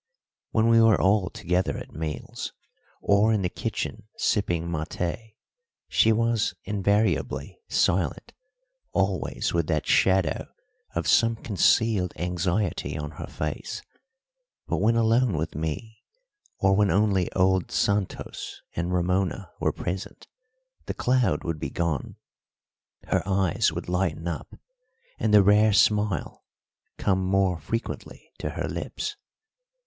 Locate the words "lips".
28.67-29.15